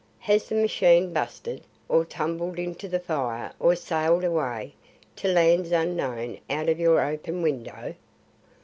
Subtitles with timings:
[0.21, 4.73] Has the machine busted, or tumbled into the fire or sailed away
[5.17, 7.93] to lands unknown out of your open window?"